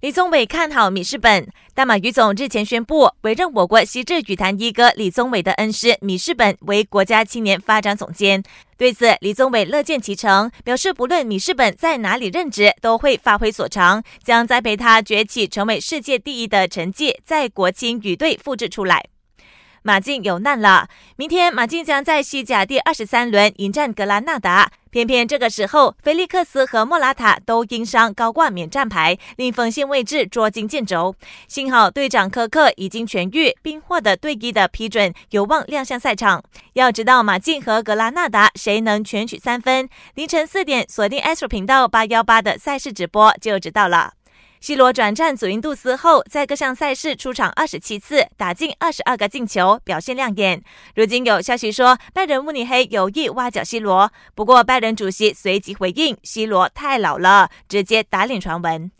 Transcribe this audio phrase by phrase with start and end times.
[0.00, 1.46] 李宗伟看好米氏本。
[1.74, 8.42] 大马于总日前宣布委任我国西制羽坛一哥李宗伟的恩师米氏本为国家青年发展总监。
[8.78, 19.04] 对此，李宗伟乐见其成，表示不论米氏本在哪里任职，都会发挥所长，将栽培他崛起成为世界第一的成绩，在国青羽队复制出来。
[19.82, 24.70] 马竞有难了，明天马竞将在西甲第二十三轮迎战格拉纳达。
[24.90, 31.14] 偏偏这个时候，菲利克斯和莫拉塔都因伤高挂免战牌，令锋线位置捉襟见肘。
[31.46, 36.42] 幸好队长科克已经痊愈，并获得队医的批准，有望亮相赛场。
[36.72, 39.88] 要知道马竞和格拉纳达谁能全取三分？
[40.14, 44.14] 凌晨四点锁定 s 索频道八幺八的赛事直播就知道了。
[44.62, 50.62] C 罗转战祖云杜斯后，在各项赛事出场二十七次，打进二十二个进球，表现亮眼。
[50.94, 58.90] 如今有消息说，拜仁慕尼黑有意挖角 C 罗，不过拜仁主席随即回应：C 罗太老了，直接打脸传闻。